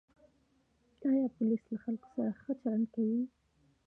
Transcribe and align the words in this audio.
آیا 1.09 1.25
پولیس 1.35 1.61
له 1.71 1.77
خلکو 1.83 2.07
سره 2.15 2.31
ښه 2.41 2.51
چلند 2.61 2.85
کوي؟ 2.93 3.21